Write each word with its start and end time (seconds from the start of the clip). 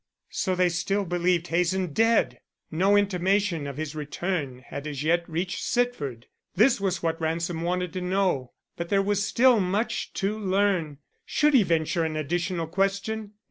So 0.31 0.55
they 0.55 0.69
still 0.69 1.05
believed 1.05 1.45
Hazen 1.49 1.93
dead! 1.93 2.39
No 2.71 2.97
intimation 2.97 3.67
of 3.67 3.77
his 3.77 3.93
return 3.93 4.63
had 4.65 4.87
as 4.87 5.03
yet 5.03 5.29
reached 5.29 5.59
Sitford. 5.63 6.25
This 6.55 6.81
was 6.81 7.03
what 7.03 7.21
Ransom 7.21 7.61
wanted 7.61 7.93
to 7.93 8.01
know. 8.01 8.51
But 8.75 8.89
there 8.89 9.03
was 9.03 9.23
still 9.23 9.59
much 9.59 10.11
to 10.13 10.39
learn. 10.39 10.97
Should 11.23 11.53
he 11.53 11.61
venture 11.61 12.03
an 12.03 12.15
additional 12.17 12.65
question? 12.65 13.33